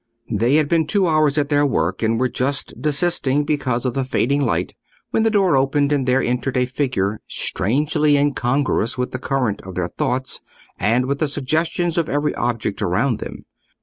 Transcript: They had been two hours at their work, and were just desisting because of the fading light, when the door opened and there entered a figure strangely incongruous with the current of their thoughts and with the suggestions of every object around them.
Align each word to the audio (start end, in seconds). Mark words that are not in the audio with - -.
They 0.31 0.55
had 0.55 0.67
been 0.67 0.87
two 0.87 1.07
hours 1.07 1.37
at 1.37 1.49
their 1.49 1.63
work, 1.63 2.01
and 2.01 2.19
were 2.19 2.27
just 2.27 2.73
desisting 2.81 3.43
because 3.43 3.85
of 3.85 3.93
the 3.93 4.03
fading 4.03 4.41
light, 4.43 4.73
when 5.11 5.21
the 5.21 5.29
door 5.29 5.55
opened 5.55 5.91
and 5.93 6.07
there 6.07 6.23
entered 6.23 6.57
a 6.57 6.65
figure 6.65 7.21
strangely 7.27 8.17
incongruous 8.17 8.97
with 8.97 9.11
the 9.11 9.19
current 9.19 9.61
of 9.61 9.75
their 9.75 9.89
thoughts 9.89 10.41
and 10.79 11.05
with 11.05 11.19
the 11.19 11.27
suggestions 11.27 11.99
of 11.99 12.09
every 12.09 12.33
object 12.33 12.81
around 12.81 13.19
them. 13.19 13.45